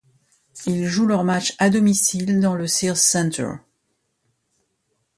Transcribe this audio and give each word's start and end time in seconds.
Ils 0.65 0.87
jouent 0.87 1.05
leurs 1.05 1.23
matches 1.23 1.53
à 1.59 1.69
domicile 1.69 2.39
dans 2.39 2.55
le 2.55 2.65
Sears 2.65 2.97
Centre. 2.97 3.59